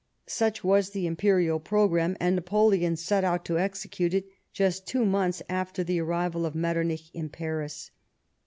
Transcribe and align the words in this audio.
Such 0.25 0.63
was 0.63 0.89
the 0.89 1.05
Imperial 1.05 1.59
programme, 1.59 2.17
and 2.19 2.35
Napoleon 2.35 2.95
set 2.95 3.23
out 3.23 3.45
to 3.45 3.59
execute 3.59 4.15
it 4.15 4.25
just 4.51 4.87
two 4.87 5.05
months 5.05 5.43
after 5.47 5.83
the 5.83 5.99
arrival 6.01 6.43
of 6.43 6.55
Metternich 6.55 7.11
in 7.13 7.29
Paris. 7.29 7.91